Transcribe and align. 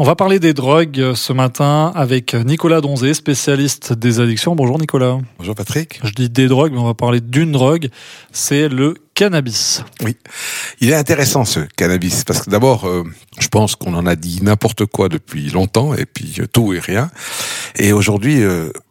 On 0.00 0.04
va 0.04 0.14
parler 0.14 0.38
des 0.38 0.54
drogues 0.54 1.00
euh, 1.00 1.16
ce 1.16 1.32
matin 1.32 1.90
avec 1.92 2.32
Nicolas 2.32 2.80
Donzé, 2.80 3.14
spécialiste 3.14 3.92
des 3.92 4.20
addictions. 4.20 4.54
Bonjour 4.54 4.78
Nicolas. 4.78 5.18
Bonjour 5.38 5.56
Patrick. 5.56 5.98
Je 6.04 6.12
dis 6.12 6.30
des 6.30 6.46
drogues, 6.46 6.70
mais 6.70 6.78
on 6.78 6.84
va 6.84 6.94
parler 6.94 7.20
d'une 7.20 7.50
drogue, 7.50 7.88
c'est 8.30 8.68
le 8.68 8.94
cannabis. 9.14 9.82
Oui, 10.04 10.16
il 10.80 10.90
est 10.90 10.94
intéressant 10.94 11.44
ce 11.44 11.58
cannabis 11.74 12.22
parce 12.22 12.42
que 12.42 12.48
d'abord, 12.50 12.84
euh, 12.84 13.02
je 13.40 13.48
pense 13.48 13.74
qu'on 13.74 13.92
en 13.94 14.06
a 14.06 14.14
dit 14.14 14.38
n'importe 14.40 14.86
quoi 14.86 15.08
depuis 15.08 15.50
longtemps 15.50 15.94
et 15.94 16.06
puis 16.06 16.36
euh, 16.38 16.46
tout 16.46 16.72
et 16.72 16.78
rien. 16.78 17.10
Et 17.74 17.92
aujourd'hui, 17.92 18.40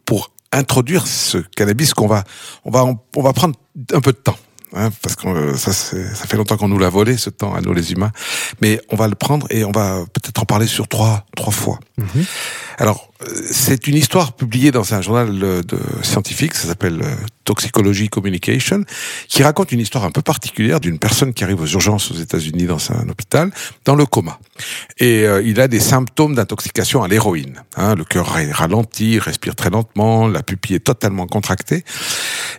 pour 0.04 0.30
introduire 0.52 1.06
ce 1.06 1.38
cannabis, 1.38 1.94
qu'on 1.94 2.06
va, 2.06 2.24
on 2.66 2.70
va, 2.70 2.84
on 3.16 3.22
va 3.22 3.32
prendre 3.32 3.54
un 3.94 4.00
peu 4.02 4.12
de 4.12 4.18
temps. 4.18 4.36
Hein, 4.74 4.90
parce 5.02 5.16
que 5.16 5.26
euh, 5.28 5.56
ça, 5.56 5.72
ça 5.72 6.26
fait 6.26 6.36
longtemps 6.36 6.56
qu'on 6.56 6.68
nous 6.68 6.78
l'a 6.78 6.90
volé 6.90 7.16
ce 7.16 7.30
temps 7.30 7.54
à 7.54 7.60
nous 7.60 7.72
les 7.72 7.92
humains, 7.92 8.12
mais 8.60 8.80
on 8.90 8.96
va 8.96 9.08
le 9.08 9.14
prendre 9.14 9.46
et 9.50 9.64
on 9.64 9.72
va 9.72 10.04
peut-être 10.12 10.42
en 10.42 10.44
parler 10.44 10.66
sur 10.66 10.88
trois 10.88 11.24
trois 11.34 11.52
fois. 11.52 11.78
Mhm. 11.96 12.24
Alors 12.76 13.08
c'est 13.50 13.86
une 13.88 13.96
histoire 13.96 14.34
publiée 14.34 14.70
dans 14.70 14.94
un 14.94 15.00
journal 15.00 15.38
de 15.38 15.80
scientifique, 16.02 16.54
ça 16.54 16.68
s'appelle 16.68 17.00
euh, 17.02 17.14
Toxicology 17.44 18.08
Communication, 18.08 18.84
qui 19.26 19.42
raconte 19.42 19.72
une 19.72 19.80
histoire 19.80 20.04
un 20.04 20.10
peu 20.10 20.22
particulière 20.22 20.78
d'une 20.78 20.98
personne 20.98 21.32
qui 21.34 21.42
arrive 21.42 21.60
aux 21.60 21.66
urgences 21.66 22.10
aux 22.12 22.14
États-Unis 22.14 22.66
dans 22.66 22.92
un 22.92 23.08
hôpital, 23.08 23.50
dans 23.86 23.94
le 23.94 24.06
coma. 24.06 24.38
Et 24.98 25.24
euh, 25.24 25.42
il 25.42 25.60
a 25.60 25.66
des 25.66 25.80
symptômes 25.80 26.34
d'intoxication 26.34 27.02
à 27.02 27.08
l'héroïne. 27.08 27.62
Hein, 27.76 27.94
le 27.94 28.04
cœur 28.04 28.36
ralenti, 28.52 29.14
il 29.14 29.18
respire 29.18 29.56
très 29.56 29.70
lentement, 29.70 30.28
la 30.28 30.42
pupille 30.42 30.76
est 30.76 30.84
totalement 30.84 31.26
contractée. 31.26 31.84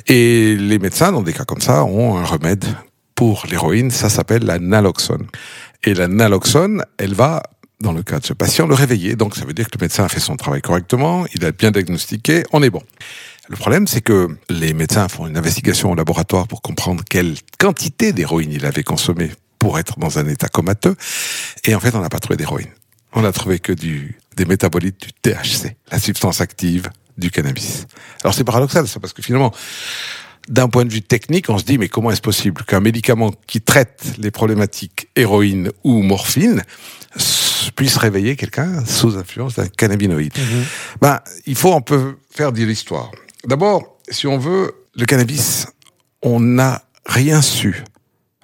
Et 0.08 0.56
les 0.56 0.80
médecins, 0.80 1.12
dans 1.12 1.22
des 1.22 1.34
cas 1.34 1.46
comme 1.46 1.62
ça, 1.62 1.84
ont 1.84 2.18
un 2.18 2.26
remède 2.26 2.66
pour 3.16 3.46
l'héroïne, 3.50 3.92
ça 3.92 4.10
s'appelle 4.10 4.46
la 4.46 4.60
naloxone. 4.60 5.28
Et 5.84 5.94
la 5.94 6.08
naloxone, 6.08 6.84
elle 6.98 7.14
va 7.14 7.44
dans 7.82 7.92
le 7.92 8.04
cas 8.04 8.20
de 8.20 8.26
ce 8.26 8.34
patient, 8.34 8.68
le 8.68 8.76
réveiller. 8.76 9.16
Donc 9.16 9.36
ça 9.36 9.46
veut 9.46 9.54
dire 9.54 9.66
que 9.70 9.78
le 9.78 9.84
médecin 9.84 10.04
a 10.06 10.10
fait 10.10 10.20
son 10.20 10.36
travail 10.36 10.62
correctement, 10.62 11.26
il 11.34 11.46
a 11.46 11.52
bien 11.52 11.72
diagnostiqué, 11.72 12.44
on 12.52 12.62
est 12.62 12.70
bon. 12.70 12.82
Le 13.48 13.56
problème, 13.56 13.88
c'est 13.88 14.02
que 14.02 14.28
les 14.50 14.74
médecins 14.74 15.08
font 15.08 15.26
une 15.26 15.38
investigation 15.38 15.92
au 15.92 15.96
laboratoire 15.96 16.48
pour 16.48 16.62
comprendre 16.62 17.04
quelle 17.10 17.36
quantité 17.58 18.14
d'héroïne 18.14 18.52
il 18.52 18.66
avait 18.66 18.84
consommé 18.84 19.32
pour 19.58 19.80
être 19.80 19.98
dans 19.98 20.20
un 20.20 20.28
état 20.28 20.48
comateux. 20.48 20.96
Et 21.66 21.74
en 21.74 21.80
fait, 21.80 21.96
on 21.96 22.02
n'a 22.02 22.10
pas 22.10 22.20
trouvé 22.20 22.38
d'héroïne. 22.38 22.70
On 23.14 23.26
a 23.26 23.32
trouvé 23.32 23.60
que 23.60 23.74
du, 23.74 24.20
des 24.36 24.46
métabolites 24.46 25.02
du 25.02 25.12
THC, 25.12 25.76
la 25.92 26.00
substance 26.00 26.42
active 26.42 26.90
du 27.20 27.32
cannabis. 27.32 27.86
Alors 28.24 28.34
c'est 28.34 28.44
paradoxal, 28.44 28.88
ça, 28.88 29.00
parce 29.00 29.14
que 29.14 29.22
finalement, 29.22 29.54
d'un 30.48 30.68
point 30.68 30.86
de 30.86 30.92
vue 30.92 31.02
technique, 31.02 31.50
on 31.50 31.58
se 31.58 31.64
dit, 31.64 31.78
mais 31.78 31.90
comment 31.90 32.12
est-ce 32.12 32.22
possible 32.22 32.64
qu'un 32.64 32.80
médicament 32.80 33.32
qui 33.48 33.62
traite 33.62 34.04
les 34.18 34.32
problématiques 34.32 35.10
héroïne 35.16 35.72
ou 35.84 36.02
morphine 36.02 36.64
puisse 37.76 37.98
réveiller 37.98 38.36
quelqu'un 38.36 38.84
sous 38.86 39.18
influence 39.18 39.56
d'un 39.56 39.68
cannabinoïde? 39.68 40.34
Mhm. 40.38 40.64
Ben, 41.02 41.20
il 41.46 41.56
faut 41.56 41.74
un 41.74 41.82
peu 41.82 42.18
faire 42.32 42.52
de 42.52 42.64
l'histoire. 42.64 43.12
D'abord, 43.46 44.00
si 44.10 44.28
on 44.28 44.38
veut, 44.38 44.74
le 44.96 45.06
cannabis, 45.06 45.68
on 46.22 46.40
n'a 46.40 46.82
rien 47.06 47.42
su 47.42 47.84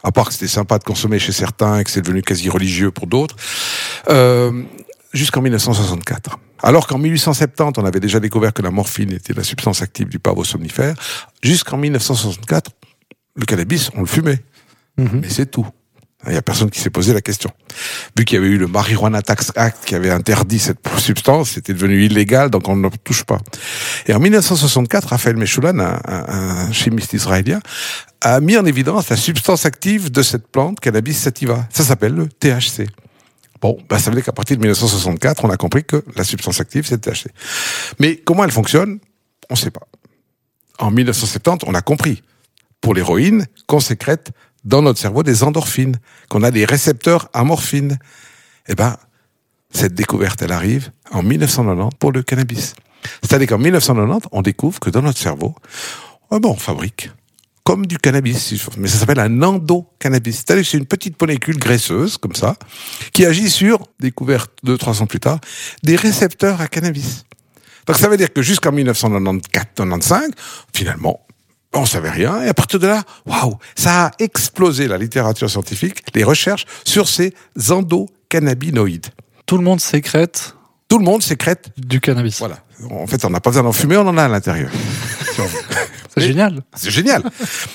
à 0.05 0.11
part 0.11 0.27
que 0.27 0.33
c'était 0.33 0.47
sympa 0.47 0.77
de 0.77 0.83
consommer 0.83 1.17
chez 1.17 1.31
certains 1.31 1.79
et 1.79 1.83
que 1.83 1.89
c'est 1.89 2.03
devenu 2.03 2.21
quasi 2.21 2.47
religieux 2.47 2.91
pour 2.91 3.07
d'autres, 3.07 3.35
euh, 4.09 4.63
jusqu'en 5.15 5.41
1964. 5.41 6.39
Alors 6.61 6.87
qu'en 6.87 6.97
1870, 6.97 7.79
on 7.79 7.85
avait 7.85 7.99
déjà 7.99 8.19
découvert 8.19 8.53
que 8.53 8.61
la 8.61 8.71
morphine 8.71 9.11
était 9.11 9.33
la 9.33 9.43
substance 9.43 9.81
active 9.81 10.07
du 10.07 10.19
pavot 10.19 10.43
somnifère, 10.43 10.95
jusqu'en 11.41 11.77
1964, 11.77 12.71
le 13.35 13.45
cannabis, 13.45 13.89
on 13.95 14.01
le 14.01 14.05
fumait. 14.05 14.43
Mhm. 14.97 15.21
Mais 15.21 15.29
c'est 15.29 15.47
tout. 15.47 15.67
Il 16.27 16.31
n'y 16.31 16.37
a 16.37 16.41
personne 16.41 16.71
qui 16.71 16.79
s'est 16.79 16.89
posé 16.89 17.13
la 17.13 17.21
question. 17.21 17.51
Vu 18.17 18.25
qu'il 18.25 18.35
y 18.35 18.39
avait 18.39 18.49
eu 18.49 18.57
le 18.57 18.67
Marijuana 18.67 19.21
Tax 19.21 19.51
Act 19.55 19.85
qui 19.85 19.93
avait 19.93 20.09
interdit 20.09 20.57
cette 20.57 20.79
substance, 20.97 21.51
c'était 21.51 21.73
devenu 21.73 22.03
illégal, 22.03 22.49
donc 22.49 22.67
on 22.67 22.75
ne 22.75 22.89
touche 23.03 23.25
pas. 23.25 23.37
Et 24.07 24.13
en 24.13 24.19
1964, 24.19 25.09
Raphaël 25.09 25.37
Mechoulan, 25.37 25.77
un, 25.77 25.99
un, 26.07 26.71
chimiste 26.71 27.13
israélien, 27.13 27.59
a 28.21 28.39
mis 28.39 28.57
en 28.57 28.65
évidence 28.65 29.09
la 29.09 29.17
substance 29.17 29.67
active 29.67 30.11
de 30.11 30.23
cette 30.23 30.47
plante, 30.47 30.79
cannabis 30.79 31.19
sativa. 31.19 31.67
Ça 31.71 31.83
s'appelle 31.83 32.15
le 32.15 32.27
THC. 32.27 32.87
Bon, 33.65 33.79
ben 33.89 33.97
ça 33.97 34.11
veut 34.11 34.15
dire 34.15 34.23
qu'à 34.23 34.31
partir 34.31 34.57
de 34.57 34.61
1964, 34.61 35.43
on 35.43 35.49
a 35.49 35.57
compris 35.57 35.83
que 35.83 36.05
la 36.15 36.23
substance 36.23 36.59
active, 36.59 36.85
c'est. 36.85 37.09
Mais 37.99 38.17
comment 38.17 38.43
elle 38.43 38.51
fonctionne 38.51 38.99
On 39.49 39.55
ne 39.55 39.57
sait 39.57 39.71
pas. 39.71 39.87
En 40.77 40.91
1970, 40.91 41.65
on 41.67 41.73
a 41.73 41.81
compris. 41.81 42.21
Pour 42.79 42.93
l'héroïne, 42.93 43.47
qu'on 43.65 43.79
sécrète 43.79 44.29
dans 44.65 44.83
notre 44.83 44.99
cerveau 44.99 45.23
des 45.23 45.41
endorphines, 45.41 45.97
qu'on 46.29 46.43
a 46.43 46.51
des 46.51 46.63
récepteurs 46.63 47.27
à 47.33 47.43
morphine. 47.43 47.97
Eh 48.67 48.75
ben, 48.75 48.97
cette 49.71 49.95
découverte, 49.95 50.43
elle 50.43 50.51
arrive 50.51 50.91
en 51.09 51.23
1990 51.23 51.97
pour 51.97 52.11
le 52.11 52.21
cannabis. 52.21 52.75
C'est-à-dire 53.23 53.47
qu'en 53.47 53.57
1990, 53.57 54.27
on 54.31 54.43
découvre 54.43 54.79
que 54.79 54.91
dans 54.91 55.01
notre 55.01 55.17
cerveau, 55.17 55.55
on 56.29 56.53
fabrique 56.53 57.09
comme 57.65 57.87
du 57.87 57.97
cannabis, 57.97 58.53
mais 58.77 58.87
ça 58.87 58.99
s'appelle 58.99 59.19
un 59.19 59.41
endocannabis. 59.41 60.35
C'est-à-dire 60.37 60.63
c'est 60.65 60.77
une 60.77 60.85
petite 60.85 61.19
molécule 61.19 61.57
graisseuse, 61.57 62.17
comme 62.17 62.35
ça, 62.35 62.55
qui 63.11 63.25
agit 63.25 63.49
sur, 63.49 63.79
découverte 63.99 64.51
deux, 64.63 64.77
trois 64.77 65.01
ans 65.01 65.07
plus 65.07 65.19
tard, 65.19 65.39
des 65.83 65.95
récepteurs 65.95 66.61
à 66.61 66.67
cannabis. 66.67 67.25
Donc 67.87 67.97
ça 67.97 68.07
veut 68.07 68.17
dire 68.17 68.31
que 68.31 68.43
jusqu'en 68.43 68.71
1994-95, 68.71 70.29
finalement, 70.73 71.25
on 71.73 71.85
savait 71.87 72.11
rien, 72.11 72.43
et 72.43 72.47
à 72.47 72.53
partir 72.53 72.79
de 72.79 72.85
là, 72.85 73.03
waouh, 73.25 73.57
ça 73.75 74.05
a 74.05 74.11
explosé 74.19 74.87
la 74.87 74.99
littérature 74.99 75.49
scientifique, 75.49 76.03
les 76.13 76.23
recherches 76.23 76.65
sur 76.85 77.09
ces 77.09 77.33
endocannabinoïdes. 77.69 79.07
Tout 79.47 79.57
le 79.57 79.63
monde 79.63 79.81
sécrète 79.81 80.55
Tout 80.87 80.99
le 80.99 81.03
monde 81.03 81.23
sécrète 81.23 81.71
du 81.77 81.99
cannabis. 81.99 82.37
Voilà. 82.37 82.59
En 82.91 83.07
fait, 83.07 83.25
on 83.25 83.31
n'a 83.31 83.39
pas 83.39 83.49
besoin 83.49 83.63
d'en 83.63 83.73
fumer, 83.73 83.97
on 83.97 84.07
en 84.07 84.17
a 84.19 84.25
à 84.25 84.27
l'intérieur. 84.27 84.69
C'est 86.17 86.27
génial. 86.27 86.61
C'est 86.75 86.91
génial. 86.91 87.23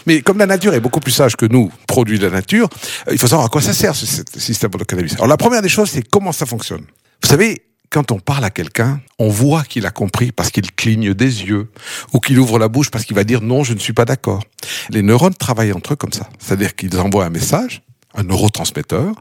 Mais 0.07 0.23
comme 0.23 0.39
la 0.39 0.47
nature 0.47 0.75
est 0.75 0.81
beaucoup 0.81 1.01
plus 1.01 1.13
sage 1.13 1.37
que 1.37 1.47
nous, 1.47 1.71
produits 1.87 2.19
de 2.19 2.27
la 2.27 2.33
nature, 2.33 2.69
euh, 3.09 3.13
il 3.13 3.19
faut 3.19 3.27
savoir 3.27 3.47
à 3.47 3.49
quoi 3.51 3.61
ça 3.61 3.73
sert 3.73 3.95
ce 3.95 4.07
système 4.39 4.71
de 4.71 4.85
cannabis. 4.85 5.15
Alors 5.15 5.27
la 5.27 5.37
première 5.37 5.63
des 5.63 5.69
choses, 5.69 5.91
c'est 5.91 6.09
comment 6.09 6.33
ça 6.33 6.47
fonctionne. 6.47 6.85
Vous 7.23 7.29
savez, 7.29 7.63
quand 7.91 8.13
on 8.13 8.21
parle 8.21 8.45
à 8.45 8.51
quelqu'un, 8.51 9.01
on 9.19 9.29
voit 9.29 9.65
qu'il 9.65 9.85
a 9.85 9.91
compris 9.91 10.31
parce 10.33 10.51
qu'il 10.51 10.71
cligne 10.73 11.13
des 11.13 11.45
yeux 11.45 11.69
ou 12.13 12.21
qu'il 12.21 12.39
ouvre 12.39 12.59
la 12.59 12.69
bouche 12.69 12.91
parce 12.91 13.05
qu'il 13.05 13.17
va 13.17 13.25
dire 13.25 13.43
non, 13.43 13.65
je 13.65 13.75
ne 13.75 13.79
suis 13.79 13.93
pas 13.93 14.05
d'accord. 14.05 14.45
Les 14.91 15.03
neurones 15.03 15.35
travaillent 15.35 15.73
entre 15.73 15.95
eux 15.95 15.97
comme 15.97 16.13
ça. 16.13 16.29
C'est-à-dire 16.39 16.77
qu'ils 16.77 16.97
envoient 16.99 17.25
un 17.25 17.31
message, 17.31 17.83
un 18.15 18.23
neurotransmetteur, 18.23 19.15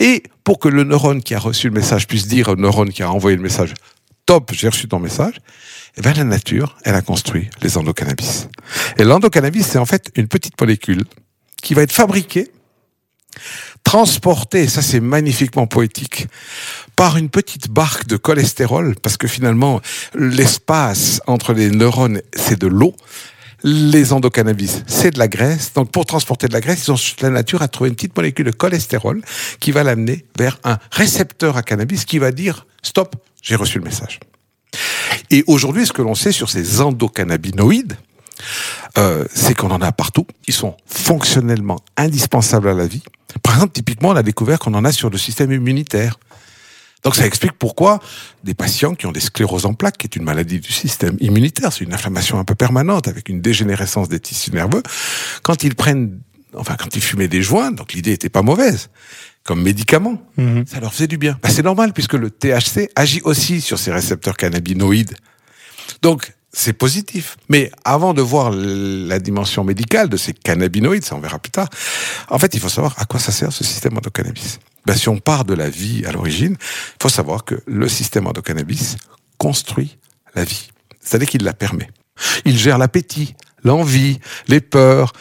et 0.00 0.22
pour 0.42 0.58
que 0.58 0.68
le 0.68 0.84
neurone 0.84 1.22
qui 1.22 1.34
a 1.34 1.38
reçu 1.38 1.68
le 1.68 1.74
message 1.74 2.06
puisse 2.06 2.26
dire 2.26 2.48
au 2.48 2.56
neurone 2.56 2.90
qui 2.90 3.02
a 3.02 3.10
envoyé 3.10 3.36
le 3.36 3.42
message, 3.42 3.74
top, 4.26 4.52
j'ai 4.52 4.68
reçu 4.68 4.88
ton 4.88 4.98
message, 4.98 5.34
eh 5.96 6.00
bien, 6.00 6.12
la 6.14 6.24
nature, 6.24 6.76
elle 6.84 6.94
a 6.94 7.02
construit 7.02 7.50
les 7.62 7.76
endocannabis. 7.78 8.48
Et 8.98 9.04
l'endocannabis, 9.04 9.66
c'est 9.66 9.78
en 9.78 9.86
fait 9.86 10.10
une 10.16 10.28
petite 10.28 10.60
molécule 10.60 11.04
qui 11.62 11.74
va 11.74 11.82
être 11.82 11.92
fabriquée, 11.92 12.50
transportée, 13.84 14.66
ça 14.68 14.82
c'est 14.82 15.00
magnifiquement 15.00 15.66
poétique, 15.66 16.26
par 16.96 17.16
une 17.16 17.28
petite 17.28 17.68
barque 17.68 18.06
de 18.06 18.16
cholestérol, 18.16 18.96
parce 19.02 19.16
que 19.16 19.28
finalement, 19.28 19.80
l'espace 20.14 21.20
entre 21.26 21.52
les 21.52 21.70
neurones, 21.70 22.20
c'est 22.34 22.58
de 22.58 22.66
l'eau. 22.66 22.94
Les 23.66 24.12
endocannabis, 24.12 24.82
c'est 24.86 25.12
de 25.12 25.18
la 25.18 25.26
graisse. 25.26 25.72
Donc, 25.72 25.90
pour 25.90 26.04
transporter 26.04 26.48
de 26.48 26.52
la 26.52 26.60
graisse, 26.60 26.86
la 27.22 27.30
nature 27.30 27.62
a 27.62 27.68
trouvé 27.68 27.88
une 27.88 27.96
petite 27.96 28.14
molécule 28.14 28.44
de 28.44 28.50
cholestérol 28.50 29.22
qui 29.58 29.72
va 29.72 29.82
l'amener 29.82 30.26
vers 30.38 30.58
un 30.64 30.78
récepteur 30.90 31.56
à 31.56 31.62
cannabis 31.62 32.04
qui 32.04 32.18
va 32.18 32.30
dire 32.30 32.66
stop, 32.82 33.16
j'ai 33.42 33.56
reçu 33.56 33.78
le 33.78 33.84
message. 33.84 34.20
Et 35.30 35.44
aujourd'hui, 35.46 35.86
ce 35.86 35.94
que 35.94 36.02
l'on 36.02 36.14
sait 36.14 36.30
sur 36.30 36.50
ces 36.50 36.82
endocannabinoïdes, 36.82 37.96
euh, 38.98 39.24
c'est 39.32 39.54
qu'on 39.54 39.70
en 39.70 39.80
a 39.80 39.92
partout. 39.92 40.26
Ils 40.46 40.54
sont 40.54 40.76
fonctionnellement 40.84 41.80
indispensables 41.96 42.68
à 42.68 42.74
la 42.74 42.86
vie. 42.86 43.02
Par 43.42 43.54
exemple, 43.54 43.72
typiquement, 43.72 44.10
on 44.10 44.16
a 44.16 44.22
découvert 44.22 44.58
qu'on 44.58 44.74
en 44.74 44.84
a 44.84 44.92
sur 44.92 45.08
le 45.08 45.16
système 45.16 45.50
immunitaire. 45.52 46.18
Donc 47.04 47.16
ça 47.16 47.26
explique 47.26 47.52
pourquoi 47.52 48.00
des 48.42 48.54
patients 48.54 48.94
qui 48.94 49.06
ont 49.06 49.12
des 49.12 49.20
scléroses 49.20 49.66
en 49.66 49.74
plaques, 49.74 49.98
qui 49.98 50.06
est 50.06 50.16
une 50.16 50.24
maladie 50.24 50.58
du 50.58 50.72
système 50.72 51.16
immunitaire, 51.20 51.72
c'est 51.72 51.84
une 51.84 51.92
inflammation 51.92 52.38
un 52.38 52.44
peu 52.44 52.54
permanente 52.54 53.08
avec 53.08 53.28
une 53.28 53.42
dégénérescence 53.42 54.08
des 54.08 54.20
tissus 54.20 54.52
nerveux, 54.52 54.82
quand 55.42 55.64
ils 55.64 55.74
prennent, 55.74 56.18
enfin 56.54 56.76
quand 56.78 56.96
ils 56.96 57.02
fumaient 57.02 57.28
des 57.28 57.42
joints, 57.42 57.72
donc 57.72 57.92
l'idée 57.92 58.12
était 58.12 58.30
pas 58.30 58.42
mauvaise, 58.42 58.88
comme 59.44 59.62
médicament, 59.62 60.22
mhm. 60.38 60.64
ça 60.66 60.80
leur 60.80 60.94
faisait 60.94 61.06
du 61.06 61.18
bien. 61.18 61.38
Bah, 61.42 61.50
c'est 61.50 61.62
normal 61.62 61.92
puisque 61.92 62.14
le 62.14 62.30
THC 62.30 62.88
agit 62.96 63.20
aussi 63.24 63.60
sur 63.60 63.78
ces 63.78 63.92
récepteurs 63.92 64.38
cannabinoïdes. 64.38 65.14
Donc, 66.00 66.32
c'est 66.54 66.72
positif. 66.72 67.36
Mais 67.48 67.70
avant 67.84 68.14
de 68.14 68.22
voir 68.22 68.50
la 68.50 69.18
dimension 69.18 69.64
médicale 69.64 70.08
de 70.08 70.16
ces 70.16 70.32
cannabinoïdes, 70.32 71.04
ça 71.04 71.16
on 71.16 71.20
verra 71.20 71.38
plus 71.38 71.50
tard, 71.50 71.68
en 72.30 72.38
fait, 72.38 72.54
il 72.54 72.60
faut 72.60 72.68
savoir 72.68 72.94
à 72.98 73.04
quoi 73.04 73.20
ça 73.20 73.32
sert 73.32 73.52
ce 73.52 73.64
système 73.64 73.96
endocannabis. 73.98 74.60
Ben, 74.86 74.94
si 74.94 75.08
on 75.08 75.18
part 75.18 75.44
de 75.44 75.54
la 75.54 75.68
vie 75.68 76.04
à 76.06 76.12
l'origine, 76.12 76.56
il 76.60 77.02
faut 77.02 77.08
savoir 77.08 77.44
que 77.44 77.56
le 77.66 77.88
système 77.88 78.26
endocannabis 78.26 78.96
construit 79.38 79.98
la 80.34 80.44
vie. 80.44 80.68
C'est-à-dire 81.00 81.28
qu'il 81.28 81.42
la 81.42 81.52
permet. 81.52 81.88
Il 82.44 82.58
gère 82.58 82.78
l'appétit, 82.78 83.34
l'envie, 83.62 84.20
les 84.46 84.60
peurs. 84.60 85.12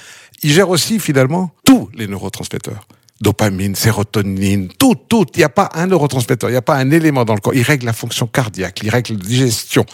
Il 0.44 0.52
gère 0.52 0.70
aussi 0.70 1.00
finalement 1.00 1.52
tous 1.66 1.90
les 1.94 2.08
neurotransmetteurs 2.08 2.88
dopamine, 3.22 3.76
sérotonine, 3.76 4.70
tout, 4.70 4.96
tout. 4.96 5.26
Il 5.36 5.40
n'y 5.40 5.44
a 5.44 5.50
pas 5.50 5.70
un 5.74 5.88
neurotransmetteur, 5.88 6.50
il 6.50 6.54
n'y 6.54 6.58
a 6.58 6.62
pas 6.62 6.76
un 6.76 6.92
élément 6.92 7.26
dans 7.26 7.36
le 7.36 7.40
corps. 7.40 7.54
Il 7.54 7.64
règle 7.64 7.86
la 7.86 7.94
fonction 7.94 8.28
cardiaque, 8.28 8.82
il 8.84 8.90
règle 8.90 9.14
la 9.14 9.20
digestion. 9.20 9.86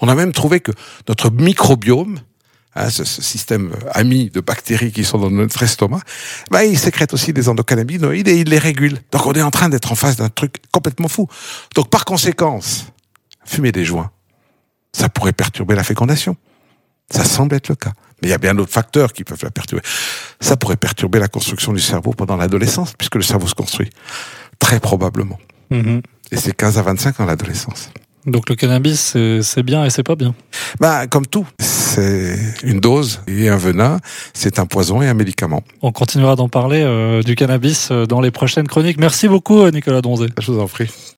On 0.00 0.08
a 0.08 0.14
même 0.14 0.32
trouvé 0.32 0.60
que 0.60 0.72
notre 1.08 1.30
microbiome, 1.30 2.20
hein, 2.74 2.90
ce, 2.90 3.04
système 3.04 3.72
ami 3.92 4.30
de 4.30 4.40
bactéries 4.40 4.92
qui 4.92 5.04
sont 5.04 5.18
dans 5.18 5.30
notre 5.30 5.62
estomac, 5.62 6.00
bah, 6.50 6.64
il 6.64 6.78
sécrète 6.78 7.14
aussi 7.14 7.32
des 7.32 7.48
endocannabinoïdes 7.48 8.28
et 8.28 8.38
il 8.38 8.48
les 8.48 8.58
régule. 8.58 8.98
Donc 9.12 9.26
on 9.26 9.32
est 9.32 9.42
en 9.42 9.50
train 9.50 9.68
d'être 9.68 9.92
en 9.92 9.96
face 9.96 10.16
d'un 10.16 10.28
truc 10.28 10.56
complètement 10.70 11.08
fou. 11.08 11.28
Donc 11.74 11.88
par 11.88 12.04
conséquence, 12.04 12.86
fumer 13.44 13.72
des 13.72 13.84
joints, 13.84 14.10
ça 14.92 15.08
pourrait 15.08 15.32
perturber 15.32 15.74
la 15.74 15.84
fécondation. 15.84 16.36
Ça 17.10 17.24
semble 17.24 17.54
être 17.54 17.68
le 17.68 17.74
cas. 17.74 17.92
Mais 18.22 18.28
il 18.28 18.30
y 18.30 18.34
a 18.34 18.38
bien 18.38 18.54
d'autres 18.54 18.72
facteurs 18.72 19.12
qui 19.12 19.24
peuvent 19.24 19.42
la 19.42 19.50
perturber. 19.50 19.82
Ça 20.40 20.56
pourrait 20.56 20.76
perturber 20.76 21.18
la 21.18 21.28
construction 21.28 21.72
du 21.72 21.80
cerveau 21.80 22.12
pendant 22.12 22.36
l'adolescence, 22.36 22.92
puisque 22.96 23.16
le 23.16 23.22
cerveau 23.22 23.46
se 23.46 23.54
construit. 23.54 23.90
Très 24.58 24.80
probablement. 24.80 25.38
Mhm. 25.70 26.00
Et 26.30 26.36
c'est 26.36 26.54
15 26.56 26.78
à 26.78 26.82
25 26.82 27.20
ans 27.20 27.26
l'adolescence. 27.26 27.90
Donc 28.26 28.48
le 28.48 28.56
cannabis, 28.56 29.14
c'est- 29.42 29.62
bien 29.62 29.84
et 29.84 29.90
c'est 29.90 30.02
pas 30.02 30.14
bien? 30.16 30.34
Bah, 30.80 31.06
comme 31.06 31.26
tout, 31.26 31.46
c'est 31.58 32.38
une 32.62 32.80
dose 32.80 33.20
et 33.26 33.50
un 33.50 33.58
venin, 33.58 33.98
c'est 34.32 34.58
un 34.58 34.64
poison 34.64 35.02
et 35.02 35.08
un 35.08 35.12
médicament. 35.14 35.62
On 35.82 35.92
continuera 35.92 36.34
d'en 36.34 36.48
parler 36.48 36.80
euh, 36.82 37.22
du 37.22 37.34
cannabis 37.34 37.88
euh, 37.90 38.06
dans 38.06 38.22
les 38.22 38.30
prochaines 38.30 38.66
chroniques. 38.66 38.96
Merci 38.98 39.28
beaucoup, 39.28 39.60
euh, 39.60 39.70
Nicolas 39.70 40.00
Donzé. 40.00 40.28
Je 40.40 40.52
vous 40.52 40.58
en 40.60 40.68
prie. 40.68 40.88